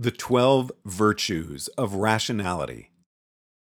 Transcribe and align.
The 0.00 0.12
Twelve 0.12 0.70
Virtues 0.84 1.66
of 1.76 1.94
Rationality. 1.94 2.92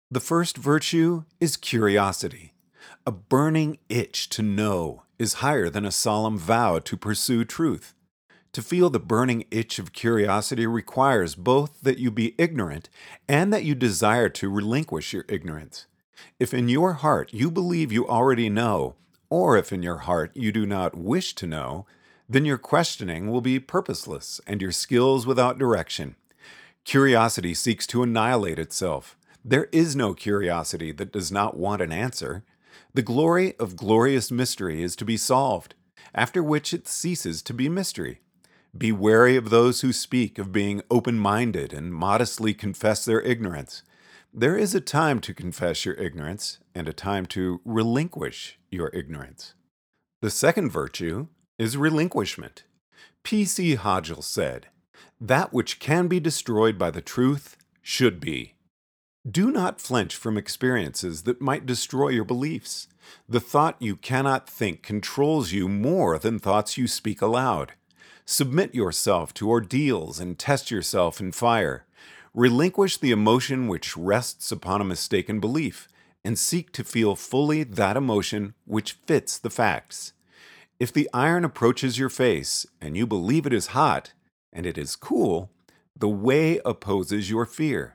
The 0.08 0.20
first 0.20 0.56
virtue 0.56 1.24
is 1.40 1.56
curiosity. 1.56 2.54
A 3.04 3.10
burning 3.10 3.78
itch 3.88 4.28
to 4.28 4.42
know 4.42 5.02
is 5.18 5.42
higher 5.42 5.68
than 5.68 5.84
a 5.84 5.90
solemn 5.90 6.38
vow 6.38 6.78
to 6.78 6.96
pursue 6.96 7.44
truth. 7.44 7.96
To 8.52 8.62
feel 8.62 8.88
the 8.88 9.00
burning 9.00 9.46
itch 9.50 9.80
of 9.80 9.92
curiosity 9.92 10.64
requires 10.64 11.34
both 11.34 11.80
that 11.80 11.98
you 11.98 12.12
be 12.12 12.36
ignorant 12.38 12.88
and 13.26 13.52
that 13.52 13.64
you 13.64 13.74
desire 13.74 14.28
to 14.28 14.48
relinquish 14.48 15.12
your 15.12 15.24
ignorance. 15.28 15.86
If 16.38 16.54
in 16.54 16.68
your 16.68 16.92
heart 16.92 17.34
you 17.34 17.50
believe 17.50 17.90
you 17.90 18.06
already 18.06 18.48
know, 18.48 18.94
or 19.28 19.56
if 19.56 19.72
in 19.72 19.82
your 19.82 19.98
heart 19.98 20.30
you 20.36 20.52
do 20.52 20.66
not 20.66 20.96
wish 20.96 21.34
to 21.34 21.48
know, 21.48 21.84
then 22.32 22.44
your 22.44 22.58
questioning 22.58 23.30
will 23.30 23.40
be 23.40 23.58
purposeless 23.58 24.40
and 24.46 24.62
your 24.62 24.72
skills 24.72 25.26
without 25.26 25.58
direction. 25.58 26.16
Curiosity 26.84 27.54
seeks 27.54 27.86
to 27.88 28.02
annihilate 28.02 28.58
itself. 28.58 29.16
There 29.44 29.68
is 29.72 29.94
no 29.96 30.14
curiosity 30.14 30.92
that 30.92 31.12
does 31.12 31.30
not 31.30 31.56
want 31.56 31.82
an 31.82 31.92
answer. 31.92 32.44
The 32.94 33.02
glory 33.02 33.54
of 33.58 33.76
glorious 33.76 34.30
mystery 34.30 34.82
is 34.82 34.96
to 34.96 35.04
be 35.04 35.16
solved, 35.16 35.74
after 36.14 36.42
which 36.42 36.72
it 36.72 36.88
ceases 36.88 37.42
to 37.42 37.54
be 37.54 37.68
mystery. 37.68 38.20
Be 38.76 38.92
wary 38.92 39.36
of 39.36 39.50
those 39.50 39.82
who 39.82 39.92
speak 39.92 40.38
of 40.38 40.52
being 40.52 40.82
open 40.90 41.18
minded 41.18 41.72
and 41.72 41.94
modestly 41.94 42.54
confess 42.54 43.04
their 43.04 43.20
ignorance. 43.20 43.82
There 44.32 44.56
is 44.56 44.74
a 44.74 44.80
time 44.80 45.20
to 45.20 45.34
confess 45.34 45.84
your 45.84 45.94
ignorance 45.94 46.58
and 46.74 46.88
a 46.88 46.92
time 46.94 47.26
to 47.26 47.60
relinquish 47.64 48.58
your 48.70 48.88
ignorance. 48.94 49.54
The 50.22 50.30
second 50.30 50.70
virtue 50.70 51.28
is 51.62 51.76
relinquishment. 51.76 52.64
P.C. 53.22 53.76
Hodgell 53.76 54.24
said, 54.24 54.66
That 55.20 55.52
which 55.52 55.78
can 55.78 56.08
be 56.08 56.18
destroyed 56.18 56.76
by 56.76 56.90
the 56.90 57.00
truth 57.00 57.56
should 57.80 58.18
be. 58.18 58.54
Do 59.30 59.52
not 59.52 59.80
flinch 59.80 60.16
from 60.16 60.36
experiences 60.36 61.22
that 61.22 61.40
might 61.40 61.64
destroy 61.64 62.08
your 62.08 62.24
beliefs. 62.24 62.88
The 63.28 63.38
thought 63.38 63.76
you 63.78 63.94
cannot 63.94 64.50
think 64.50 64.82
controls 64.82 65.52
you 65.52 65.68
more 65.68 66.18
than 66.18 66.40
thoughts 66.40 66.76
you 66.76 66.88
speak 66.88 67.22
aloud. 67.22 67.74
Submit 68.24 68.74
yourself 68.74 69.32
to 69.34 69.48
ordeals 69.48 70.18
and 70.18 70.36
test 70.36 70.72
yourself 70.72 71.20
in 71.20 71.30
fire. 71.30 71.86
Relinquish 72.34 72.96
the 72.96 73.12
emotion 73.12 73.68
which 73.68 73.96
rests 73.96 74.50
upon 74.50 74.80
a 74.80 74.84
mistaken 74.92 75.38
belief, 75.38 75.86
and 76.24 76.36
seek 76.36 76.72
to 76.72 76.82
feel 76.82 77.14
fully 77.14 77.62
that 77.62 77.96
emotion 77.96 78.54
which 78.64 78.94
fits 79.06 79.38
the 79.38 79.50
facts. 79.50 80.12
If 80.82 80.92
the 80.92 81.08
iron 81.14 81.44
approaches 81.44 81.96
your 81.96 82.08
face 82.08 82.66
and 82.80 82.96
you 82.96 83.06
believe 83.06 83.46
it 83.46 83.52
is 83.52 83.68
hot 83.68 84.14
and 84.52 84.66
it 84.66 84.76
is 84.76 84.96
cool, 84.96 85.48
the 85.96 86.08
way 86.08 86.58
opposes 86.64 87.30
your 87.30 87.46
fear. 87.46 87.94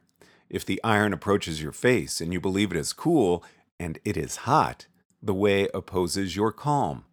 If 0.50 0.66
the 0.66 0.80
iron 0.86 1.12
approaches 1.12 1.62
your 1.62 1.74
face 1.74 2.22
and 2.22 2.32
you 2.32 2.40
believe 2.40 2.72
it 2.72 2.78
is 2.78 2.94
cool 2.94 3.44
and 3.78 4.00
it 4.06 4.16
is 4.16 4.48
hot, 4.48 4.88
the 5.22 5.34
way 5.34 5.68
opposes 5.74 6.38
your 6.38 6.54
calm. 6.54 7.04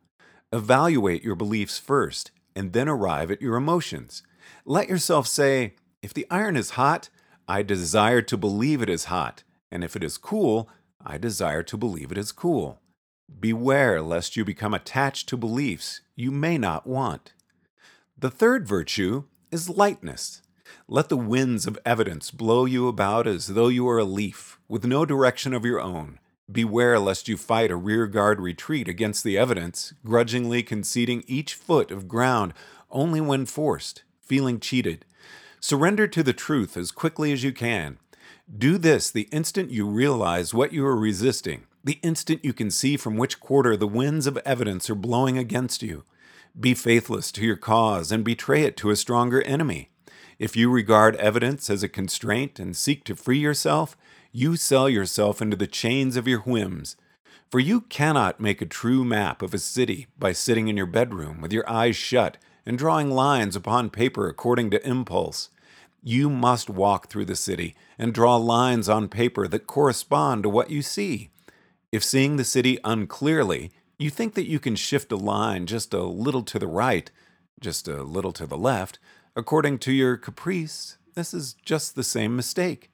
Evaluate 0.52 1.25
your 1.25 1.34
beliefs 1.34 1.77
first 1.77 2.30
and 2.55 2.72
then 2.72 2.89
arrive 2.89 3.33
at 3.33 3.42
your 3.42 3.56
emotions. 3.56 4.22
Let 4.64 4.89
yourself 4.89 5.27
say, 5.27 5.75
if 6.02 6.14
the 6.14 6.28
iron 6.30 6.56
is 6.56 6.78
hot, 6.78 7.08
I 7.48 7.64
desire 7.64 8.22
to 8.22 8.36
believe 8.36 8.80
it 8.80 8.89
is 8.89 9.06
hot, 9.06 9.42
and 9.72 9.83
if 9.83 9.97
it 9.97 10.05
is 10.05 10.19
cool, 10.19 10.69
I 11.05 11.19
desire 11.19 11.64
to 11.64 11.77
believe 11.77 12.12
it 12.12 12.19
is 12.19 12.30
cool. 12.30 12.78
Beware 13.41 14.00
lest 14.00 14.36
you 14.36 14.44
become 14.44 14.75
attached 14.75 15.28
to 15.28 15.36
beliefs 15.36 16.00
you 16.14 16.30
may 16.30 16.58
not 16.58 16.86
want. 16.86 17.33
The 18.19 18.30
third 18.30 18.67
virtue 18.67 19.25
is 19.50 19.69
lightness. 19.69 20.42
Let 20.89 21.08
the 21.08 21.17
winds 21.17 21.67
of 21.67 21.78
evidence 21.84 22.30
blow 22.30 22.64
you 22.64 22.89
about 22.89 23.27
as 23.27 23.48
though 23.48 23.69
you 23.69 23.84
were 23.84 23.98
a 23.98 24.05
leaf, 24.05 24.58
with 24.69 24.84
no 24.84 25.05
direction 25.05 25.52
of 25.52 25.64
your 25.64 25.80
own. 25.80 26.19
Beware 26.50 26.98
lest 26.98 27.28
you 27.28 27.36
fight 27.36 27.70
a 27.70 27.77
rearguard 27.77 28.40
retreat 28.40 28.89
against 28.89 29.24
the 29.24 29.39
evidence, 29.39 29.95
grudgingly 30.05 30.63
conceding 30.63 31.24
each 31.27 31.55
foot 31.55 31.90
of 31.90 32.08
ground 32.08 32.52
only 32.90 33.20
when 33.20 33.46
forced, 33.46 34.05
feeling 34.20 34.61
cheated. 34.61 35.05
Surrender 35.61 36.07
to 36.07 36.23
the 36.23 36.34
truth 36.34 36.77
as 36.77 36.92
quickly 36.92 37.33
as 37.33 37.42
you 37.42 37.52
can. 37.52 37.98
Do 38.57 38.77
this 38.77 39.11
the 39.11 39.29
instant 39.33 39.70
you 39.70 39.86
realize 39.86 40.52
what 40.52 40.73
you 40.73 40.84
are 40.84 40.96
resisting, 40.96 41.67
the 41.84 42.00
instant 42.02 42.45
you 42.45 42.55
can 42.55 42.70
see 42.70 42.96
from 42.96 43.17
which 43.17 43.40
quarter 43.40 43.77
the 43.77 43.86
winds 43.86 44.27
of 44.27 44.39
evidence 44.39 44.89
are 44.89 44.95
blowing 44.95 45.36
against 45.36 45.83
you. 45.83 46.05
Be 46.58 46.72
faithless 46.72 47.30
to 47.33 47.45
your 47.45 47.56
cause 47.56 48.11
and 48.11 48.24
betray 48.24 48.62
it 48.62 48.77
to 48.78 48.90
a 48.90 48.96
stronger 48.96 49.42
enemy. 49.42 49.90
If 50.39 50.56
you 50.56 50.70
regard 50.70 51.14
evidence 51.17 51.68
as 51.68 51.83
a 51.83 51.89
constraint 51.89 52.58
and 52.58 52.77
seek 52.77 53.05
to 53.05 53.14
free 53.14 53.39
yourself, 53.39 53.96
you 54.33 54.56
sell 54.56 54.89
yourself 54.89 55.42
into 55.42 55.56
the 55.56 55.67
chains 55.67 56.17
of 56.17 56.27
your 56.27 56.40
whims. 56.40 56.96
For 57.50 57.61
you 57.61 57.83
cannot 57.83 58.40
make 58.40 58.61
a 58.62 58.66
true 58.66 59.05
map 59.05 59.42
of 59.42 59.55
a 59.55 59.58
city 59.58 60.08
by 60.18 60.33
sitting 60.33 60.68
in 60.68 60.77
your 60.77 60.86
bedroom 60.86 61.40
with 61.40 61.52
your 61.52 61.68
eyes 61.70 61.96
shut 61.96 62.36
and 62.66 62.78
drawing 62.78 63.11
lines 63.11 63.55
upon 63.55 63.90
paper 63.90 64.28
according 64.28 64.70
to 64.70 64.89
impulse. 64.89 65.51
You 66.02 66.28
must 66.30 66.68
walk 66.68 67.08
through 67.08 67.27
the 67.27 67.36
city 67.36 67.77
and 67.98 68.12
draw 68.12 68.36
lines 68.36 68.89
on 68.89 69.08
paper 69.08 69.46
that 69.48 69.66
correspond 69.66 70.42
to 70.42 70.48
what 70.48 70.70
you 70.70 70.83
see. 70.83 71.30
If 71.94 72.02
seeing 72.02 72.38
the 72.38 72.44
city 72.44 72.80
unclearly, 72.82 73.70
you 74.00 74.10
think 74.10 74.34
that 74.34 74.48
you 74.48 74.58
can 74.58 74.74
shift 74.74 75.12
a 75.12 75.16
line 75.16 75.64
just 75.66 75.94
a 75.94 76.02
little 76.02 76.42
to 76.42 76.58
the 76.58 76.66
right, 76.66 77.08
just 77.60 77.86
a 77.86 78.02
little 78.02 78.32
to 78.32 78.48
the 78.48 78.56
left, 78.56 78.98
according 79.36 79.78
to 79.78 79.92
your 79.92 80.16
caprice, 80.16 80.98
this 81.14 81.33
is 81.33 81.54
just 81.64 81.94
the 81.94 82.02
same 82.02 82.34
mistake. 82.34 82.90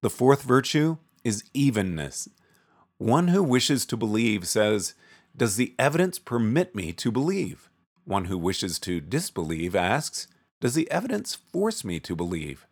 The 0.00 0.08
fourth 0.08 0.44
virtue 0.44 0.96
is 1.24 1.44
evenness. 1.52 2.30
One 2.96 3.28
who 3.28 3.42
wishes 3.42 3.84
to 3.84 3.98
believe 3.98 4.48
says, 4.48 4.94
Does 5.36 5.56
the 5.56 5.74
evidence 5.78 6.18
permit 6.18 6.74
me 6.74 6.94
to 6.94 7.12
believe? 7.12 7.68
One 8.06 8.24
who 8.24 8.38
wishes 8.38 8.78
to 8.78 9.02
disbelieve 9.02 9.76
asks, 9.76 10.26
Does 10.62 10.72
the 10.72 10.90
evidence 10.90 11.34
force 11.34 11.84
me 11.84 12.00
to 12.00 12.16
believe? 12.16 12.66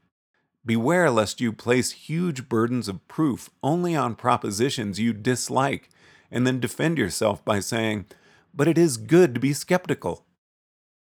Beware 0.66 1.10
lest 1.10 1.40
you 1.40 1.52
place 1.52 1.92
huge 1.92 2.48
burdens 2.48 2.88
of 2.88 3.06
proof 3.06 3.50
only 3.62 3.94
on 3.94 4.14
propositions 4.14 4.98
you 4.98 5.12
dislike, 5.12 5.90
and 6.30 6.46
then 6.46 6.58
defend 6.58 6.96
yourself 6.96 7.44
by 7.44 7.60
saying, 7.60 8.06
But 8.54 8.68
it 8.68 8.78
is 8.78 8.96
good 8.96 9.34
to 9.34 9.40
be 9.40 9.52
skeptical. 9.52 10.24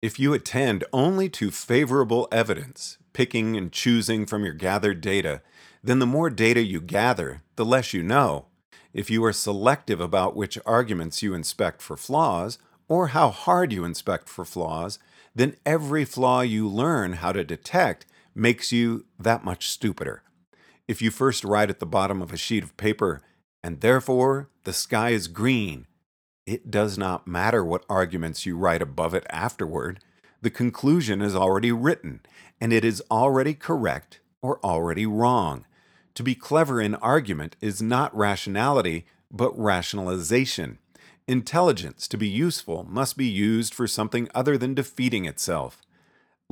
If 0.00 0.18
you 0.18 0.34
attend 0.34 0.82
only 0.92 1.28
to 1.30 1.52
favorable 1.52 2.26
evidence, 2.32 2.98
picking 3.12 3.56
and 3.56 3.70
choosing 3.70 4.26
from 4.26 4.44
your 4.44 4.54
gathered 4.54 5.00
data, 5.00 5.42
then 5.80 6.00
the 6.00 6.06
more 6.06 6.28
data 6.28 6.60
you 6.60 6.80
gather, 6.80 7.42
the 7.54 7.64
less 7.64 7.94
you 7.94 8.02
know. 8.02 8.46
If 8.92 9.10
you 9.10 9.24
are 9.24 9.32
selective 9.32 10.00
about 10.00 10.34
which 10.34 10.58
arguments 10.66 11.22
you 11.22 11.34
inspect 11.34 11.82
for 11.82 11.96
flaws, 11.96 12.58
or 12.88 13.08
how 13.08 13.30
hard 13.30 13.72
you 13.72 13.84
inspect 13.84 14.28
for 14.28 14.44
flaws, 14.44 14.98
then 15.36 15.56
every 15.64 16.04
flaw 16.04 16.40
you 16.40 16.68
learn 16.68 17.14
how 17.14 17.30
to 17.32 17.44
detect 17.44 18.04
makes 18.34 18.72
you 18.72 19.04
that 19.18 19.44
much 19.44 19.68
stupider. 19.68 20.22
If 20.88 21.00
you 21.00 21.10
first 21.10 21.44
write 21.44 21.70
at 21.70 21.78
the 21.78 21.86
bottom 21.86 22.20
of 22.20 22.32
a 22.32 22.36
sheet 22.36 22.64
of 22.64 22.76
paper, 22.76 23.22
and 23.62 23.80
therefore 23.80 24.48
the 24.64 24.72
sky 24.72 25.10
is 25.10 25.28
green, 25.28 25.86
it 26.46 26.70
does 26.70 26.98
not 26.98 27.28
matter 27.28 27.64
what 27.64 27.84
arguments 27.88 28.44
you 28.44 28.56
write 28.56 28.82
above 28.82 29.14
it 29.14 29.26
afterward. 29.30 30.00
The 30.40 30.50
conclusion 30.50 31.22
is 31.22 31.36
already 31.36 31.70
written, 31.70 32.20
and 32.60 32.72
it 32.72 32.84
is 32.84 33.02
already 33.10 33.54
correct 33.54 34.20
or 34.42 34.58
already 34.64 35.06
wrong. 35.06 35.64
To 36.14 36.22
be 36.22 36.34
clever 36.34 36.80
in 36.80 36.96
argument 36.96 37.56
is 37.60 37.80
not 37.80 38.16
rationality, 38.16 39.06
but 39.30 39.56
rationalization. 39.58 40.78
Intelligence, 41.28 42.08
to 42.08 42.18
be 42.18 42.28
useful, 42.28 42.84
must 42.84 43.16
be 43.16 43.26
used 43.26 43.72
for 43.72 43.86
something 43.86 44.28
other 44.34 44.58
than 44.58 44.74
defeating 44.74 45.24
itself. 45.24 45.80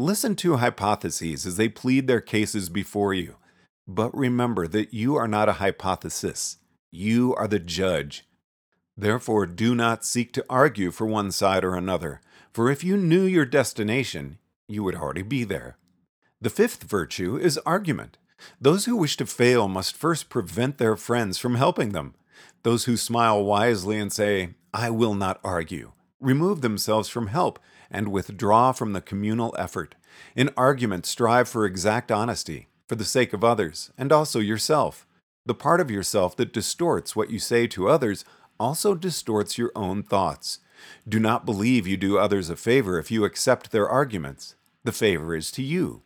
Listen 0.00 0.34
to 0.36 0.56
hypotheses 0.56 1.44
as 1.44 1.58
they 1.58 1.68
plead 1.68 2.06
their 2.06 2.22
cases 2.22 2.70
before 2.70 3.12
you. 3.12 3.36
But 3.86 4.16
remember 4.16 4.66
that 4.66 4.94
you 4.94 5.14
are 5.16 5.28
not 5.28 5.50
a 5.50 5.60
hypothesis, 5.60 6.56
you 6.91 7.34
are 7.34 7.47
the 7.47 7.58
judge. 7.58 8.24
Therefore, 8.97 9.44
do 9.44 9.74
not 9.74 10.06
seek 10.06 10.32
to 10.32 10.44
argue 10.48 10.91
for 10.91 11.06
one 11.06 11.30
side 11.30 11.64
or 11.64 11.74
another, 11.74 12.22
for 12.50 12.70
if 12.70 12.82
you 12.82 12.97
knew 12.97 13.24
your 13.24 13.44
destination, 13.44 14.38
you 14.66 14.82
would 14.82 14.94
already 14.94 15.20
be 15.20 15.44
there. 15.44 15.76
The 16.41 16.48
fifth 16.48 16.84
virtue 16.84 17.36
is 17.36 17.58
argument. 17.66 18.16
Those 18.58 18.86
who 18.86 18.96
wish 18.96 19.18
to 19.18 19.26
fail 19.26 19.68
must 19.68 19.94
first 19.94 20.30
prevent 20.30 20.78
their 20.78 20.96
friends 20.96 21.36
from 21.36 21.56
helping 21.56 21.91
them. 21.91 22.14
Those 22.62 22.86
who 22.86 22.96
smile 22.96 23.44
wisely 23.44 23.98
and 23.98 24.10
say, 24.10 24.54
I 24.72 24.88
will 24.88 25.12
not 25.12 25.41
argue, 25.44 25.92
remove 26.20 26.62
themselves 26.62 27.10
from 27.10 27.26
help 27.26 27.58
and 27.91 28.09
withdraw 28.09 28.72
from 28.72 28.92
the 28.92 29.01
communal 29.01 29.54
effort. 29.59 29.95
In 30.37 30.51
argument, 30.57 31.07
strive 31.07 31.48
for 31.48 31.65
exact 31.65 32.10
honesty, 32.13 32.69
for 32.89 32.95
the 32.95 33.04
sake 33.04 33.33
of 33.33 33.45
others, 33.45 33.91
and 33.98 34.13
also 34.13 34.39
yourself. 34.39 35.07
The 35.47 35.54
part 35.54 35.81
of 35.81 35.91
yourself 35.91 36.37
that 36.37 36.53
distorts 36.53 37.16
what 37.16 37.31
you 37.31 37.39
say 37.39 37.66
to 37.69 37.89
others 37.89 38.25
also 38.59 38.95
distorts 38.95 39.59
your 39.59 39.72
own 39.75 40.03
thoughts. 40.03 40.59
Do 41.09 41.19
not 41.19 41.47
believe 41.47 41.87
you 41.87 41.97
do 41.97 42.19
others 42.19 42.51
a 42.51 42.57
favor 42.57 42.98
if 42.98 43.10
you 43.10 43.25
accept 43.25 43.71
their 43.71 43.89
arguments. 43.89 44.54
The 44.84 44.92
favor 44.92 45.34
is 45.34 45.51
to 45.53 45.63
you. 45.63 46.03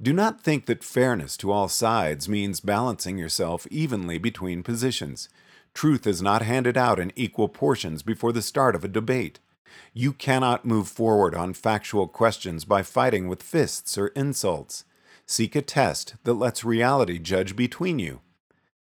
Do 0.00 0.12
not 0.12 0.40
think 0.40 0.66
that 0.66 0.84
fairness 0.84 1.36
to 1.38 1.50
all 1.50 1.68
sides 1.68 2.28
means 2.28 2.60
balancing 2.60 3.18
yourself 3.18 3.66
evenly 3.70 4.18
between 4.18 4.62
positions. 4.62 5.28
Truth 5.72 6.06
is 6.06 6.22
not 6.22 6.42
handed 6.42 6.76
out 6.76 7.00
in 7.00 7.12
equal 7.16 7.48
portions 7.48 8.02
before 8.02 8.32
the 8.32 8.42
start 8.42 8.74
of 8.74 8.84
a 8.84 8.88
debate. 8.88 9.40
You 9.92 10.12
cannot 10.12 10.64
move 10.64 10.88
forward 10.88 11.34
on 11.34 11.54
factual 11.54 12.08
questions 12.08 12.64
by 12.64 12.82
fighting 12.82 13.28
with 13.28 13.42
fists 13.42 13.96
or 13.96 14.08
insults. 14.08 14.84
Seek 15.26 15.54
a 15.56 15.62
test 15.62 16.16
that 16.24 16.34
lets 16.34 16.64
reality 16.64 17.18
judge 17.18 17.56
between 17.56 17.98
you. 17.98 18.20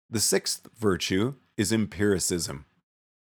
The 0.09 0.19
sixth 0.19 0.67
virtue 0.77 1.35
is 1.57 1.71
empiricism. 1.71 2.65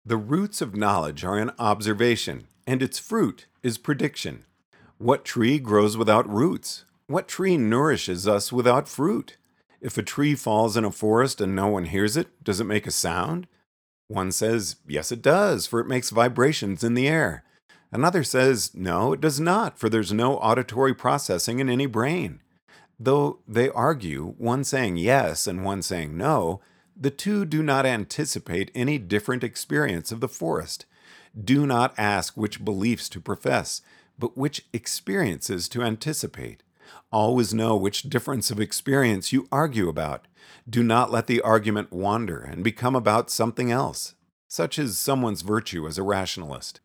The 0.04 0.16
roots 0.16 0.60
of 0.60 0.76
knowledge 0.76 1.24
are 1.24 1.38
in 1.38 1.50
observation, 1.58 2.46
and 2.66 2.82
its 2.82 2.98
fruit 2.98 3.46
is 3.62 3.78
prediction. 3.78 4.44
What 4.98 5.24
tree 5.24 5.58
grows 5.58 5.96
without 5.96 6.28
roots? 6.28 6.84
What 7.06 7.28
tree 7.28 7.56
nourishes 7.56 8.26
us 8.26 8.52
without 8.52 8.88
fruit? 8.88 9.36
If 9.80 9.98
a 9.98 10.02
tree 10.02 10.34
falls 10.34 10.76
in 10.76 10.84
a 10.84 10.90
forest 10.90 11.40
and 11.40 11.54
no 11.54 11.66
one 11.66 11.84
hears 11.84 12.16
it, 12.16 12.28
does 12.42 12.60
it 12.60 12.64
make 12.64 12.86
a 12.86 12.90
sound? 12.90 13.46
One 14.08 14.30
says, 14.32 14.76
yes, 14.86 15.10
it 15.10 15.22
does, 15.22 15.66
for 15.66 15.80
it 15.80 15.88
makes 15.88 16.10
vibrations 16.10 16.84
in 16.84 16.94
the 16.94 17.08
air. 17.08 17.42
Another 17.92 18.24
says, 18.24 18.74
no, 18.74 19.12
it 19.12 19.20
does 19.20 19.40
not, 19.40 19.78
for 19.78 19.88
there's 19.88 20.12
no 20.12 20.36
auditory 20.36 20.94
processing 20.94 21.58
in 21.58 21.68
any 21.68 21.86
brain. 21.86 22.40
Though 22.98 23.40
they 23.46 23.68
argue, 23.70 24.34
one 24.38 24.64
saying 24.64 24.96
yes 24.96 25.46
and 25.46 25.64
one 25.64 25.82
saying 25.82 26.16
no, 26.16 26.60
the 26.96 27.10
two 27.10 27.44
do 27.44 27.62
not 27.62 27.84
anticipate 27.84 28.70
any 28.74 28.98
different 28.98 29.44
experience 29.44 30.10
of 30.12 30.20
the 30.20 30.28
forest. 30.28 30.86
Do 31.38 31.66
not 31.66 31.94
ask 31.98 32.36
which 32.36 32.64
beliefs 32.64 33.08
to 33.10 33.20
profess, 33.20 33.82
but 34.18 34.36
which 34.36 34.66
experiences 34.72 35.68
to 35.68 35.82
anticipate. 35.82 36.62
Always 37.10 37.54
know 37.54 37.76
which 37.76 38.02
difference 38.02 38.50
of 38.50 38.60
experience 38.60 39.32
you 39.32 39.48
argue 39.50 39.88
about. 39.88 40.26
Do 40.68 40.82
not 40.82 41.10
let 41.10 41.26
the 41.26 41.40
argument 41.40 41.92
wander 41.92 42.38
and 42.38 42.64
become 42.64 42.96
about 42.96 43.30
something 43.30 43.70
else, 43.70 44.14
such 44.48 44.78
as 44.78 44.98
someone's 44.98 45.42
virtue 45.42 45.86
as 45.86 45.98
a 45.98 46.02
rationalist. 46.02 46.80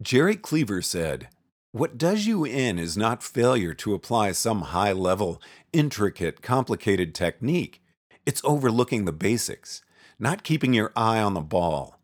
Jerry 0.00 0.36
Cleaver 0.36 0.82
said, 0.82 1.28
What 1.72 1.98
does 1.98 2.26
you 2.26 2.44
in 2.44 2.78
is 2.78 2.96
not 2.96 3.22
failure 3.22 3.74
to 3.74 3.94
apply 3.94 4.32
some 4.32 4.62
high 4.62 4.92
level, 4.92 5.40
intricate, 5.72 6.42
complicated 6.42 7.14
technique. 7.14 7.82
It's 8.26 8.42
overlooking 8.44 9.04
the 9.04 9.12
basics, 9.12 9.82
not 10.18 10.44
keeping 10.44 10.74
your 10.74 10.92
eye 10.94 11.20
on 11.20 11.34
the 11.34 11.40
ball. 11.40 11.98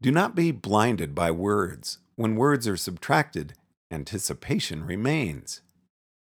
Do 0.00 0.10
not 0.12 0.34
be 0.34 0.52
blinded 0.52 1.14
by 1.14 1.30
words. 1.30 1.98
When 2.16 2.36
words 2.36 2.68
are 2.68 2.76
subtracted, 2.76 3.54
anticipation 3.90 4.84
remains. 4.84 5.62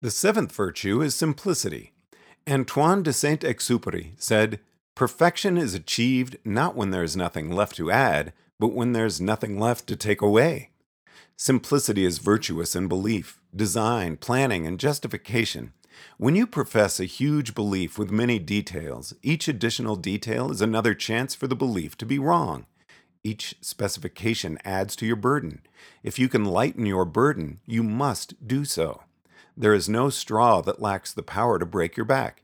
The 0.01 0.12
seventh 0.12 0.54
virtue 0.54 1.01
is 1.01 1.13
simplicity. 1.13 1.92
Antoine 2.50 3.04
de 3.04 3.12
Saint 3.12 3.42
Exupéry 3.42 4.12
said, 4.16 4.62
Perfection 4.96 5.57
is 5.57 5.74
achieved 5.74 6.38
not 6.46 6.74
when 6.74 6.92
there 6.92 7.04
is 7.04 7.18
nothing 7.18 7.51
left 7.51 7.75
to 7.75 7.92
add, 7.92 8.31
but 8.62 8.69
when 8.69 8.94
there's 8.94 9.19
nothing 9.19 9.60
left 9.60 9.88
to 9.88 9.98
take 9.98 10.22
away. 10.22 10.69
Simplicity 11.36 12.06
is 12.06 12.19
virtuous 12.19 12.78
in 12.78 12.88
belief, 12.88 13.42
design, 13.54 14.16
planning, 14.16 14.66
and 14.66 14.80
justification. 14.80 15.74
When 16.18 16.34
you 16.34 16.48
profess 16.48 17.01
a 17.01 17.06
huge 17.06 17.54
belief 17.54 18.00
with 18.00 18.10
many 18.10 18.40
details, 18.40 19.13
each 19.22 19.50
additional 19.50 19.98
detail 19.98 20.50
is 20.50 20.62
another 20.62 20.94
chance 20.94 21.36
for 21.36 21.48
the 21.48 21.57
belief 21.57 21.98
to 21.98 22.06
be 22.06 22.19
wrong. 22.19 22.68
Each 23.22 23.54
specification 23.60 24.60
adds 24.63 24.96
to 24.96 25.06
your 25.06 25.18
burden. 25.18 25.60
If 26.04 26.18
you 26.18 26.30
can 26.30 26.46
lighten 26.46 26.86
your 26.86 27.04
burden, 27.04 27.60
you 27.66 27.84
must 27.84 28.48
do 28.48 28.63
so. 28.63 29.01
There 29.59 29.73
is 29.73 29.89
no 29.89 30.09
straw 30.09 30.61
that 30.61 30.81
lacks 30.81 31.11
the 31.11 31.21
power 31.21 31.59
to 31.59 31.65
break 31.65 31.97
your 31.97 32.06
back. 32.06 32.44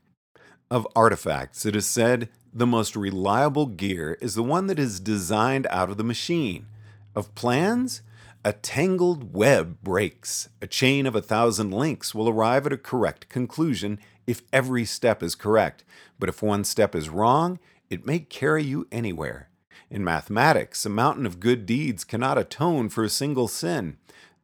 Of 0.70 0.86
artifacts, 0.94 1.64
it 1.64 1.74
is 1.74 1.86
said, 1.86 2.28
the 2.52 2.66
most 2.66 2.94
reliable 2.94 3.64
gear 3.64 4.18
is 4.20 4.34
the 4.34 4.42
one 4.42 4.66
that 4.66 4.78
is 4.78 5.00
designed 5.00 5.66
out 5.70 5.88
of 5.88 5.96
the 5.96 6.04
machine. 6.04 6.66
Of 7.14 7.34
plans, 7.34 8.02
a 8.44 8.52
tangled 8.52 9.32
web 9.32 9.78
breaks. 9.82 10.50
A 10.60 10.66
chain 10.66 11.06
of 11.06 11.16
a 11.16 11.22
thousand 11.22 11.70
links 11.70 12.14
will 12.14 12.28
arrive 12.28 12.66
at 12.66 12.74
a 12.74 12.76
correct 12.76 13.30
conclusion 13.30 13.98
if 14.26 14.42
every 14.52 14.84
step 14.84 15.22
is 15.22 15.34
correct, 15.34 15.84
but 16.18 16.28
if 16.28 16.42
one 16.42 16.64
step 16.64 16.94
is 16.94 17.08
wrong, 17.08 17.58
it 17.88 18.04
may 18.04 18.18
carry 18.18 18.62
you 18.62 18.86
anywhere. 18.92 19.48
In 19.88 20.04
mathematics, 20.04 20.84
a 20.84 20.90
mountain 20.90 21.24
of 21.24 21.40
good 21.40 21.64
deeds 21.64 22.04
cannot 22.04 22.36
atone 22.36 22.90
for 22.90 23.04
a 23.04 23.08
single 23.08 23.48
sin. 23.48 23.96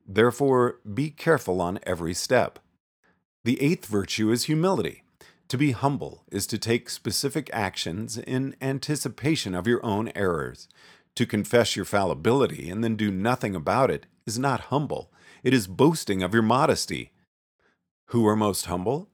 Therefore, 0.06 0.78
be 0.92 1.10
careful 1.10 1.60
on 1.60 1.78
every 1.84 2.14
step. 2.14 2.58
The 3.44 3.60
eighth 3.60 3.86
virtue 3.86 4.30
is 4.30 4.44
humility. 4.44 5.02
To 5.48 5.58
be 5.58 5.72
humble 5.72 6.22
is 6.30 6.46
to 6.46 6.58
take 6.58 6.88
specific 6.88 7.50
actions 7.52 8.16
in 8.16 8.54
anticipation 8.60 9.54
of 9.54 9.66
your 9.66 9.84
own 9.84 10.12
errors. 10.14 10.68
To 11.16 11.26
confess 11.26 11.74
your 11.74 11.84
fallibility 11.84 12.70
and 12.70 12.84
then 12.84 12.94
do 12.94 13.10
nothing 13.10 13.56
about 13.56 13.90
it 13.90 14.06
is 14.26 14.38
not 14.38 14.70
humble, 14.70 15.12
it 15.42 15.52
is 15.52 15.66
boasting 15.66 16.22
of 16.22 16.32
your 16.32 16.44
modesty. 16.44 17.10
Who 18.06 18.26
are 18.28 18.36
most 18.36 18.66
humble? 18.66 19.08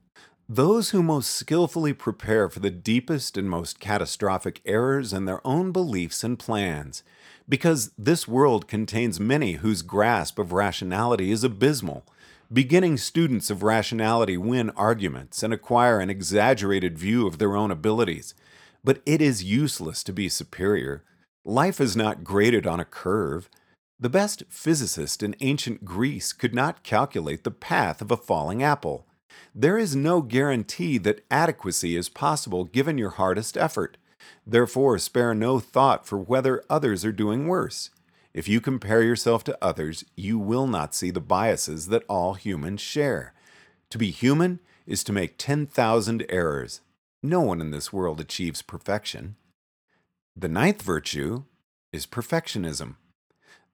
Those 0.47 0.91
who 0.91 1.03
most 1.03 1.31
skillfully 1.31 1.95
prepare 1.95 2.51
for 2.51 2.61
the 2.61 2.71
deepest 2.71 3.39
and 3.39 3.49
most 3.49 3.81
catastrophic 3.81 4.61
errors 4.67 5.15
in 5.15 5.25
their 5.25 5.47
own 5.47 5.73
beliefs 5.73 6.23
and 6.23 6.39
plans, 6.39 7.03
because 7.49 7.93
this 7.97 8.29
world 8.29 8.69
contains 8.69 9.19
many 9.19 9.53
whose 9.55 9.81
grasp 9.81 10.39
of 10.39 10.53
rationality 10.53 11.31
is 11.31 11.45
abysmal 11.45 12.05
Beginning 12.51 12.97
students 12.97 13.51
of 13.51 13.63
rationality 13.63 14.39
win 14.39 14.71
arguments 14.71 15.43
and 15.43 15.53
acquire 15.53 16.01
an 16.01 16.09
exaggerated 16.09 16.99
view 16.99 17.27
of 17.27 17.37
their 17.37 17.55
own 17.55 17.71
abilities. 17.71 18.33
But 18.83 19.03
it 19.05 19.21
is 19.21 19.45
useless 19.45 20.03
to 20.05 20.15
be 20.15 20.31
superior. 20.31 21.05
Life 21.45 21.79
is 21.79 21.95
not 21.95 22.25
graded 22.25 22.67
on 22.67 22.81
a 22.81 22.87
curve. 22.87 23.51
The 24.01 24.09
best 24.09 24.45
physicist 24.49 25.23
in 25.23 25.37
ancient 25.41 25.85
Greece 25.85 26.33
could 26.33 26.55
not 26.55 26.83
calculate 26.83 27.45
the 27.45 27.51
path 27.51 28.01
of 28.01 28.11
a 28.11 28.17
falling 28.17 28.63
apple. 28.63 29.05
There 29.55 29.77
is 29.77 29.95
no 29.95 30.23
guarantee 30.23 30.97
that 30.99 31.27
adequacy 31.31 31.97
is 31.97 32.09
possible 32.09 32.65
given 32.65 32.97
your 32.97 33.11
hardest 33.11 33.59
effort. 33.59 33.99
Therefore, 34.47 34.99
spare 34.99 35.35
no 35.35 35.61
thought 35.61 36.07
for 36.07 36.17
whether 36.17 36.65
others 36.71 37.05
are 37.05 37.13
doing 37.13 37.47
worse. 37.47 37.91
If 38.39 38.47
you 38.47 38.61
compare 38.61 39.03
yourself 39.03 39.43
to 39.45 39.59
others, 39.61 40.05
you 40.15 40.39
will 40.39 40.69
not 40.69 40.95
see 40.95 41.11
the 41.11 41.21
biases 41.21 41.89
that 41.89 42.05
all 42.09 42.35
humans 42.35 42.81
share. 42.81 43.35
To 43.91 43.99
be 43.99 44.13
human 44.13 44.61
is 44.87 45.03
to 45.05 45.13
make 45.13 45.39
10,000 45.39 46.25
errors. 46.29 46.81
No 47.21 47.41
one 47.41 47.61
in 47.61 47.73
this 47.73 47.93
world 47.93 48.21
achieves 48.21 48.63
perfection. 48.63 49.35
The 50.37 50.47
ninth 50.47 50.83
virtue 50.83 51.47
is 51.93 52.07
perfectionism. 52.07 52.95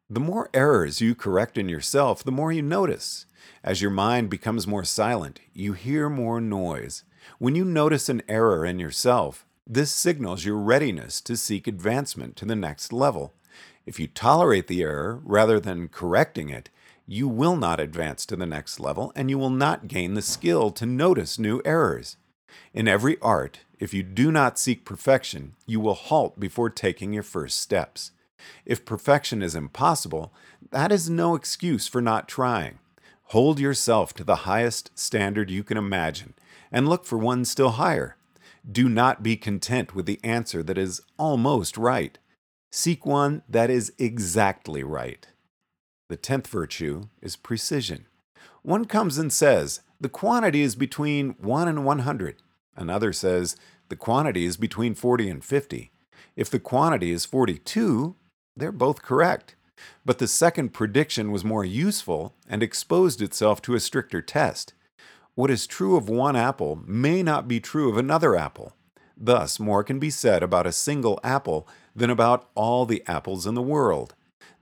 The 0.08 0.20
more 0.20 0.48
errors 0.54 0.98
you 0.98 1.14
correct 1.14 1.58
in 1.58 1.68
yourself, 1.68 2.24
the 2.24 2.32
more 2.32 2.50
you 2.50 2.62
notice. 2.62 3.26
As 3.62 3.82
your 3.82 3.90
mind 3.90 4.30
becomes 4.30 4.66
more 4.66 4.84
silent, 4.84 5.40
you 5.52 5.74
hear 5.74 6.08
more 6.08 6.40
noise. 6.40 7.04
When 7.38 7.54
you 7.54 7.66
notice 7.66 8.08
an 8.08 8.22
error 8.30 8.64
in 8.64 8.78
yourself, 8.78 9.44
this 9.66 9.90
signals 9.90 10.46
your 10.46 10.56
readiness 10.56 11.20
to 11.20 11.36
seek 11.36 11.66
advancement 11.66 12.34
to 12.36 12.46
the 12.46 12.56
next 12.56 12.94
level. 12.94 13.34
If 13.86 14.00
you 14.00 14.06
tolerate 14.06 14.66
the 14.66 14.82
error 14.82 15.20
rather 15.24 15.60
than 15.60 15.88
correcting 15.88 16.48
it, 16.48 16.70
you 17.06 17.28
will 17.28 17.56
not 17.56 17.80
advance 17.80 18.24
to 18.26 18.36
the 18.36 18.46
next 18.46 18.80
level 18.80 19.12
and 19.14 19.28
you 19.28 19.38
will 19.38 19.50
not 19.50 19.88
gain 19.88 20.14
the 20.14 20.22
skill 20.22 20.70
to 20.70 20.86
notice 20.86 21.38
new 21.38 21.60
errors. 21.64 22.16
In 22.72 22.88
every 22.88 23.20
art, 23.20 23.60
if 23.78 23.92
you 23.92 24.02
do 24.02 24.32
not 24.32 24.58
seek 24.58 24.84
perfection, 24.84 25.54
you 25.66 25.80
will 25.80 25.94
halt 25.94 26.40
before 26.40 26.70
taking 26.70 27.12
your 27.12 27.22
first 27.22 27.58
steps. 27.60 28.12
If 28.64 28.84
perfection 28.84 29.42
is 29.42 29.54
impossible, 29.54 30.32
that 30.70 30.90
is 30.90 31.10
no 31.10 31.34
excuse 31.34 31.86
for 31.86 32.00
not 32.00 32.28
trying. 32.28 32.78
Hold 33.28 33.58
yourself 33.58 34.14
to 34.14 34.24
the 34.24 34.36
highest 34.36 34.90
standard 34.98 35.50
you 35.50 35.62
can 35.64 35.76
imagine 35.76 36.34
and 36.72 36.88
look 36.88 37.04
for 37.04 37.18
one 37.18 37.44
still 37.44 37.70
higher. 37.70 38.16
Do 38.70 38.88
not 38.88 39.22
be 39.22 39.36
content 39.36 39.94
with 39.94 40.06
the 40.06 40.20
answer 40.24 40.62
that 40.62 40.78
is 40.78 41.02
almost 41.18 41.76
right. 41.76 42.18
Seek 42.76 43.06
one 43.06 43.44
that 43.48 43.70
is 43.70 43.92
exactly 44.00 44.82
right. 44.82 45.28
The 46.08 46.16
tenth 46.16 46.48
virtue 46.48 47.02
is 47.22 47.36
precision. 47.36 48.06
One 48.62 48.86
comes 48.86 49.16
and 49.16 49.32
says, 49.32 49.82
the 50.00 50.08
quantity 50.08 50.62
is 50.62 50.74
between 50.74 51.36
1 51.38 51.68
and 51.68 51.84
100. 51.84 52.42
Another 52.74 53.12
says, 53.12 53.54
the 53.90 53.94
quantity 53.94 54.44
is 54.44 54.56
between 54.56 54.96
40 54.96 55.30
and 55.30 55.44
50. 55.44 55.92
If 56.34 56.50
the 56.50 56.58
quantity 56.58 57.12
is 57.12 57.24
42, 57.24 58.16
they're 58.56 58.72
both 58.72 59.02
correct. 59.02 59.54
But 60.04 60.18
the 60.18 60.26
second 60.26 60.70
prediction 60.70 61.30
was 61.30 61.44
more 61.44 61.64
useful 61.64 62.34
and 62.48 62.60
exposed 62.60 63.22
itself 63.22 63.62
to 63.62 63.76
a 63.76 63.80
stricter 63.80 64.20
test. 64.20 64.74
What 65.36 65.52
is 65.52 65.68
true 65.68 65.96
of 65.96 66.08
one 66.08 66.34
apple 66.34 66.82
may 66.84 67.22
not 67.22 67.46
be 67.46 67.60
true 67.60 67.88
of 67.88 67.96
another 67.96 68.34
apple. 68.34 68.74
Thus, 69.16 69.60
more 69.60 69.84
can 69.84 69.98
be 69.98 70.10
said 70.10 70.42
about 70.42 70.66
a 70.66 70.72
single 70.72 71.20
apple 71.22 71.68
than 71.94 72.10
about 72.10 72.48
all 72.54 72.84
the 72.84 73.02
apples 73.06 73.46
in 73.46 73.54
the 73.54 73.62
world. 73.62 74.14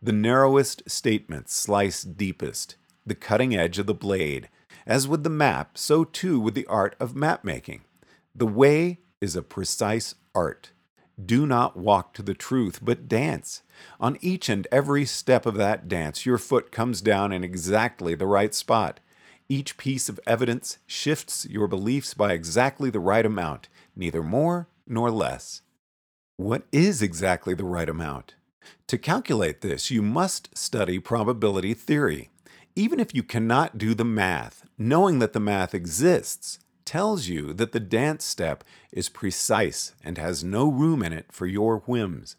The 0.02 0.12
narrowest 0.12 0.82
statements 0.90 1.54
slice 1.54 2.02
deepest, 2.02 2.76
the 3.06 3.14
cutting 3.14 3.54
edge 3.54 3.78
of 3.78 3.86
the 3.86 3.94
blade, 3.94 4.48
As 4.86 5.06
with 5.06 5.22
the 5.22 5.30
map, 5.30 5.78
so 5.78 6.04
too 6.04 6.40
with 6.40 6.54
the 6.54 6.66
art 6.66 6.96
of 6.98 7.14
map 7.14 7.44
making. 7.44 7.82
The 8.34 8.46
way 8.46 8.98
is 9.20 9.36
a 9.36 9.42
precise 9.42 10.16
art. 10.34 10.72
Do 11.24 11.46
not 11.46 11.76
walk 11.76 12.14
to 12.14 12.22
the 12.22 12.34
truth, 12.34 12.80
but 12.82 13.08
dance. 13.08 13.62
On 14.00 14.18
each 14.20 14.48
and 14.48 14.66
every 14.72 15.04
step 15.04 15.46
of 15.46 15.54
that 15.54 15.86
dance, 15.86 16.26
your 16.26 16.38
foot 16.38 16.72
comes 16.72 17.00
down 17.00 17.32
in 17.32 17.44
exactly 17.44 18.14
the 18.14 18.26
right 18.26 18.54
spot. 18.54 18.98
Each 19.48 19.76
piece 19.76 20.08
of 20.08 20.18
evidence 20.26 20.78
shifts 20.86 21.46
your 21.48 21.68
beliefs 21.68 22.14
by 22.14 22.32
exactly 22.32 22.90
the 22.90 23.00
right 23.00 23.26
amount, 23.26 23.68
neither 23.96 24.22
more 24.22 24.68
nor 24.86 25.10
less. 25.10 25.62
What 26.36 26.64
is 26.72 27.02
exactly 27.02 27.54
the 27.54 27.64
right 27.64 27.88
amount? 27.88 28.34
To 28.88 28.98
calculate 28.98 29.60
this, 29.60 29.90
you 29.90 30.02
must 30.02 30.56
study 30.56 30.98
probability 30.98 31.74
theory. 31.74 32.30
Even 32.74 33.00
if 33.00 33.14
you 33.14 33.22
cannot 33.22 33.78
do 33.78 33.94
the 33.94 34.04
math, 34.04 34.64
knowing 34.78 35.18
that 35.18 35.32
the 35.32 35.40
math 35.40 35.74
exists 35.74 36.58
tells 36.84 37.28
you 37.28 37.52
that 37.52 37.72
the 37.72 37.80
dance 37.80 38.24
step 38.24 38.64
is 38.90 39.08
precise 39.08 39.94
and 40.02 40.18
has 40.18 40.42
no 40.42 40.68
room 40.68 41.02
in 41.02 41.12
it 41.12 41.26
for 41.30 41.46
your 41.46 41.78
whims. 41.80 42.36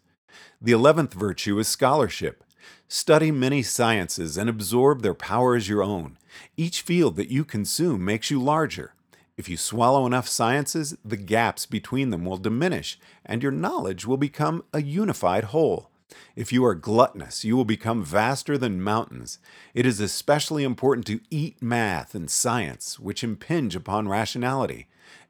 The 0.60 0.72
eleventh 0.72 1.14
virtue 1.14 1.58
is 1.58 1.68
scholarship. 1.68 2.42
Study 2.88 3.30
many 3.30 3.62
sciences 3.62 4.36
and 4.36 4.48
absorb 4.48 5.02
their 5.02 5.14
power 5.14 5.54
as 5.54 5.68
your 5.68 5.82
own. 5.82 6.18
Each 6.56 6.82
field 6.82 7.16
that 7.16 7.30
you 7.30 7.44
consume 7.44 8.04
makes 8.04 8.30
you 8.30 8.42
larger. 8.42 8.92
If 9.36 9.48
you 9.48 9.56
swallow 9.56 10.06
enough 10.06 10.28
sciences, 10.28 10.96
the 11.04 11.16
gaps 11.16 11.66
between 11.66 12.10
them 12.10 12.24
will 12.24 12.36
diminish 12.36 12.98
and 13.26 13.42
your 13.42 13.50
knowledge 13.50 14.06
will 14.06 14.16
become 14.16 14.62
a 14.72 14.80
unified 14.80 15.44
whole. 15.44 15.90
If 16.36 16.52
you 16.52 16.64
are 16.64 16.76
gluttonous, 16.76 17.44
you 17.44 17.56
will 17.56 17.64
become 17.64 18.04
vaster 18.04 18.56
than 18.56 18.80
mountains. 18.80 19.40
It 19.72 19.86
is 19.86 19.98
especially 19.98 20.62
important 20.62 21.06
to 21.08 21.20
eat 21.30 21.60
math 21.60 22.14
and 22.14 22.30
science, 22.30 23.00
which 23.00 23.24
impinge 23.24 23.74
upon 23.74 24.08
rationality. 24.08 24.86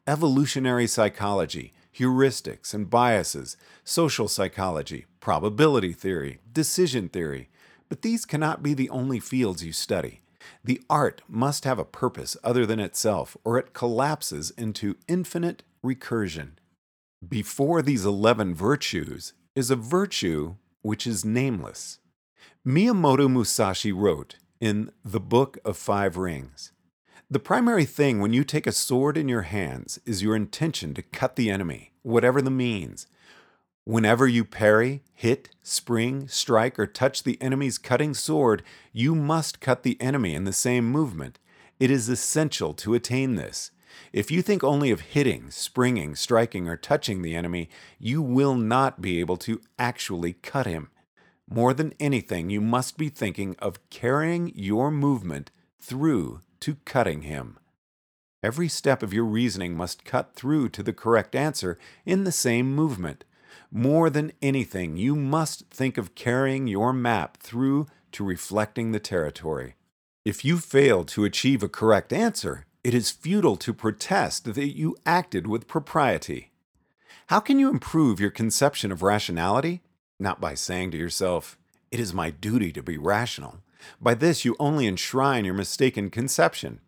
Evolutionary 0.07 0.87
psychology, 0.87 1.73
heuristics 1.97 2.75
and 2.75 2.91
biases, 2.91 3.57
social 3.85 4.29
psychology, 4.29 5.07
probability 5.21 5.95
theory, 5.95 6.41
decision 6.53 7.09
theory. 7.09 7.49
But 7.89 8.03
these 8.03 8.27
cannot 8.27 8.63
be 8.63 8.75
the 8.75 8.91
only 8.91 9.21
fields 9.21 9.65
you 9.65 9.73
study. 9.73 10.21
The 10.63 10.83
art 10.89 11.23
must 11.29 11.65
have 11.65 11.79
a 11.79 11.85
purpose 11.85 12.37
other 12.43 12.67
than 12.67 12.81
itself, 12.81 13.37
or 13.45 13.59
it 13.59 13.73
collapses 13.73 14.51
into 14.53 14.97
infinite 15.09 15.63
recursion. 15.85 16.53
Before 17.27 17.83
these 17.83 18.05
11 18.05 18.55
virtues 18.55 19.33
is 19.55 19.71
a 19.71 19.77
virtue 19.77 20.57
which 20.83 21.07
is 21.07 21.25
nameless. 21.25 21.99
Miyamoto 22.67 23.31
Musashi 23.31 23.93
wrote 23.93 24.37
in 24.61 24.91
The 25.05 25.21
Book 25.21 25.59
of 25.65 25.77
Five 25.77 26.17
Rings 26.17 26.73
The 27.31 27.39
primary 27.39 27.85
thing 27.85 28.21
when 28.21 28.33
you 28.33 28.45
take 28.45 28.67
a 28.67 28.73
sword 28.73 29.17
in 29.17 29.29
your 29.29 29.43
hands 29.43 29.99
is 30.05 30.23
your 30.23 30.37
intention 30.37 30.95
to 30.95 31.03
cut 31.03 31.37
the 31.37 31.51
enemy, 31.51 31.93
whatever 32.03 32.43
the 32.43 32.51
means. 32.51 33.07
Whenever 33.87 34.26
you 34.26 34.47
parry, 34.47 35.03
hit, 35.12 35.50
spring, 35.62 36.26
strike, 36.26 36.79
or 36.79 36.87
touch 36.87 37.23
the 37.23 37.41
enemy's 37.43 37.76
cutting 37.76 38.14
sword, 38.14 38.62
you 38.95 39.14
must 39.14 39.61
cut 39.61 39.83
the 39.83 40.00
enemy 40.00 40.35
in 40.35 40.45
the 40.45 40.55
same 40.55 40.91
movement. 40.91 41.38
It 41.79 41.91
is 41.91 42.09
essential 42.09 42.73
to 42.75 42.95
attain 42.95 43.35
this. 43.35 43.73
If 44.11 44.31
you 44.31 44.41
think 44.41 44.64
only 44.64 44.91
of 44.91 45.00
hitting, 45.00 45.50
springing, 45.50 46.17
striking, 46.17 46.67
or 46.67 46.79
touching 46.79 47.21
the 47.21 47.37
enemy, 47.37 47.69
you 47.99 48.23
will 48.23 48.55
not 48.55 49.03
be 49.03 49.21
able 49.21 49.37
to 49.38 49.61
actually 49.79 50.33
cut 50.33 50.67
him. 50.67 50.88
More 51.49 51.75
than 51.75 51.93
anything, 52.00 52.49
you 52.49 52.62
must 52.62 52.97
be 52.97 53.11
thinking 53.11 53.55
of 53.59 53.91
carrying 53.91 54.50
your 54.55 54.91
movement 54.91 55.50
through 55.79 56.41
to 56.61 56.76
cutting 56.87 57.23
him. 57.23 57.59
Every 58.43 58.69
step 58.69 59.03
of 59.03 59.12
your 59.12 59.25
reasoning 59.25 59.76
must 59.76 60.07
cut 60.07 60.35
through 60.35 60.71
to 60.71 60.83
the 60.83 60.95
correct 60.95 61.35
answer 61.35 61.79
in 62.07 62.25
the 62.25 62.33
same 62.33 62.75
movement. 62.75 63.25
More 63.71 64.11
than 64.11 64.33
anything, 64.41 64.97
you 64.97 65.17
must 65.17 65.69
think 65.71 65.99
of 65.99 66.15
carrying 66.15 66.67
your 66.67 66.93
map 66.93 67.39
through 67.39 67.87
to 68.13 68.25
reflecting 68.25 68.93
the 68.93 69.01
territory. 69.01 69.75
If 70.25 70.45
you 70.45 70.59
fail 70.59 71.05
to 71.05 71.25
achieve 71.25 71.63
a 71.63 71.69
correct 71.69 72.13
answer, 72.13 72.67
it 72.83 72.95
is 72.95 73.11
futile 73.11 73.57
to 73.57 73.75
protest 73.75 74.45
that 74.45 74.77
you 74.77 74.97
acted 75.05 75.47
with 75.47 75.67
propriety. 75.67 76.53
How 77.29 77.41
can 77.41 77.59
you 77.59 77.71
improve 77.71 78.21
your 78.21 78.31
conception 78.31 78.93
of 78.93 79.03
rationality? 79.03 79.83
Not 80.19 80.41
by 80.41 80.55
saying 80.55 80.91
to 80.93 80.99
yourself, 80.99 81.59
It 81.91 81.99
is 81.99 82.13
my 82.13 82.31
duty 82.31 82.73
to 82.73 82.83
be 82.83 82.99
rational. 82.99 83.59
By 84.01 84.15
this, 84.15 84.45
you 84.45 84.57
only 84.59 84.87
enshrine 84.87 85.45
your 85.45 85.55
mistaken 85.55 86.11
conception. 86.11 86.81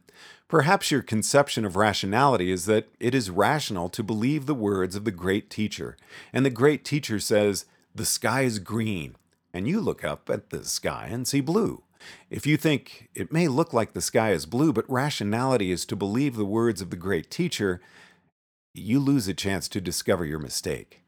Perhaps 0.49 0.93
your 0.93 1.03
conception 1.03 1.65
of 1.65 1.75
rationality 1.75 2.53
is 2.53 2.67
that 2.67 2.89
it 3.01 3.15
is 3.15 3.31
rational 3.31 3.89
to 3.89 4.03
believe 4.03 4.47
the 4.47 4.55
words 4.55 4.95
of 4.95 5.05
the 5.05 5.11
great 5.11 5.51
teacher, 5.51 5.97
and 6.33 6.47
the 6.47 6.51
great 6.51 6.85
teacher 6.85 7.19
says, 7.19 7.65
The 7.95 8.05
sky 8.05 8.43
is 8.43 8.61
green, 8.61 9.17
and 9.53 9.67
you 9.67 9.81
look 9.81 10.05
up 10.05 10.31
at 10.31 10.51
the 10.51 10.65
sky 10.65 11.09
and 11.11 11.27
see 11.27 11.41
blue. 11.41 11.83
If 12.31 12.47
you 12.47 12.57
think 12.57 13.09
it 13.15 13.33
may 13.33 13.49
look 13.49 13.73
like 13.73 13.93
the 13.93 14.01
sky 14.01 14.31
is 14.31 14.47
blue, 14.47 14.73
but 14.73 14.89
rationality 14.89 15.73
is 15.73 15.85
to 15.87 15.97
believe 15.97 16.37
the 16.37 16.45
words 16.45 16.81
of 16.81 16.91
the 16.91 16.97
great 16.97 17.29
teacher, 17.29 17.81
you 18.73 19.01
lose 19.01 19.27
a 19.27 19.35
chance 19.35 19.67
to 19.69 19.81
discover 19.81 20.25
your 20.25 20.39
mistake. 20.39 21.03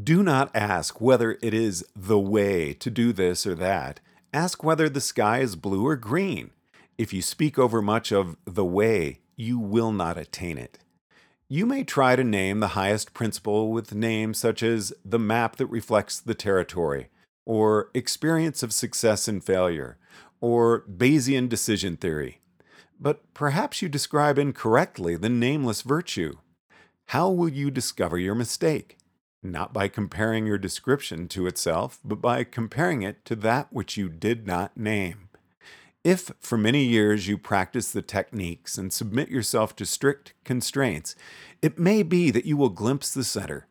Do 0.00 0.22
not 0.22 0.54
ask 0.54 1.00
whether 1.00 1.38
it 1.40 1.54
is 1.54 1.84
the 1.94 2.18
way 2.18 2.74
to 2.74 2.90
do 2.90 3.12
this 3.12 3.46
or 3.46 3.54
that. 3.54 4.00
Ask 4.32 4.64
whether 4.64 4.88
the 4.88 5.00
sky 5.00 5.38
is 5.38 5.56
blue 5.56 5.86
or 5.86 5.96
green. 5.96 6.50
If 6.96 7.12
you 7.12 7.22
speak 7.22 7.58
over 7.58 7.82
much 7.82 8.12
of 8.12 8.36
the 8.44 8.64
way, 8.64 9.20
you 9.36 9.58
will 9.58 9.90
not 9.90 10.16
attain 10.16 10.58
it. 10.58 10.78
You 11.48 11.66
may 11.66 11.82
try 11.82 12.14
to 12.14 12.22
name 12.22 12.60
the 12.60 12.68
highest 12.68 13.12
principle 13.12 13.72
with 13.72 13.94
names 13.94 14.38
such 14.38 14.62
as 14.62 14.92
the 15.04 15.18
map 15.18 15.56
that 15.56 15.66
reflects 15.66 16.20
the 16.20 16.34
territory, 16.34 17.08
or 17.44 17.90
experience 17.94 18.62
of 18.62 18.72
success 18.72 19.26
and 19.26 19.42
failure, 19.42 19.98
or 20.40 20.84
Bayesian 20.88 21.48
decision 21.48 21.96
theory. 21.96 22.40
But 23.00 23.34
perhaps 23.34 23.82
you 23.82 23.88
describe 23.88 24.38
incorrectly 24.38 25.16
the 25.16 25.28
nameless 25.28 25.82
virtue. 25.82 26.34
How 27.06 27.28
will 27.28 27.48
you 27.48 27.70
discover 27.72 28.18
your 28.18 28.36
mistake? 28.36 28.98
Not 29.42 29.72
by 29.72 29.88
comparing 29.88 30.46
your 30.46 30.58
description 30.58 31.26
to 31.28 31.48
itself, 31.48 31.98
but 32.04 32.22
by 32.22 32.44
comparing 32.44 33.02
it 33.02 33.24
to 33.26 33.36
that 33.36 33.72
which 33.72 33.96
you 33.96 34.08
did 34.08 34.46
not 34.46 34.76
name. 34.76 35.28
If 36.04 36.30
for 36.38 36.58
many 36.58 36.84
years 36.84 37.26
you 37.28 37.38
practice 37.38 37.90
the 37.90 38.02
techniques 38.02 38.76
and 38.76 38.92
submit 38.92 39.30
yourself 39.30 39.74
to 39.76 39.86
strict 39.86 40.34
constraints, 40.44 41.16
it 41.62 41.78
may 41.78 42.02
be 42.02 42.30
that 42.30 42.44
you 42.44 42.58
will 42.58 42.68
glimpse 42.68 43.12
the 43.12 43.24
center. 43.24 43.66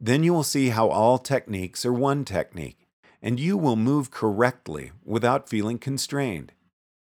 Then 0.00 0.24
you 0.24 0.34
will 0.34 0.42
see 0.42 0.70
how 0.70 0.88
all 0.88 1.18
techniques 1.18 1.86
are 1.86 1.92
one 1.92 2.24
technique 2.24 2.88
and 3.22 3.40
you 3.40 3.56
will 3.56 3.76
move 3.76 4.10
correctly 4.10 4.92
without 5.04 5.48
feeling 5.48 5.78
constrained. 5.78 6.52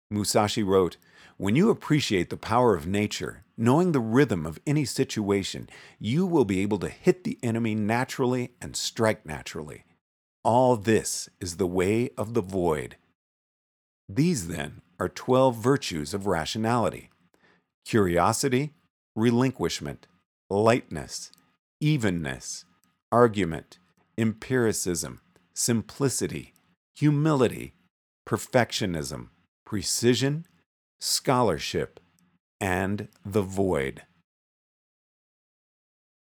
Musashi 0.10 0.64
wrote, 0.64 0.98
When 1.38 1.56
you 1.56 1.70
appreciate 1.70 2.30
the 2.30 2.38
power 2.38 2.76
of 2.76 2.88
nature, 2.88 3.44
knowing 3.58 3.92
the 3.92 4.00
rhythm 4.00 4.46
of 4.46 4.60
any 4.66 4.86
situation, 4.86 5.70
you 6.00 6.26
will 6.26 6.46
be 6.46 6.62
able 6.62 6.80
to 6.80 6.90
hit 6.90 7.24
the 7.24 7.38
enemy 7.44 7.76
naturally 7.76 8.52
and 8.62 8.76
strike 8.76 9.26
naturally. 9.26 9.84
All 10.44 10.76
this 10.76 11.30
is 11.40 11.58
the 11.58 11.68
way 11.68 12.10
of 12.18 12.34
the 12.34 12.42
void. 12.42 12.96
These, 14.14 14.50
then, 14.50 14.82
are 15.00 15.08
12 15.08 15.56
virtues 15.56 16.14
of 16.14 16.28
rationality 16.28 17.10
curiosity, 17.86 18.74
relinquishment, 19.16 20.06
lightness, 20.50 21.32
evenness, 21.80 22.66
argument, 23.10 23.80
empiricism, 24.18 25.22
simplicity, 25.54 26.54
humility, 26.94 27.74
perfectionism, 28.28 29.30
precision, 29.66 30.46
scholarship, 31.00 32.02
and 32.60 33.08
the 33.26 33.42
void. 33.42 34.04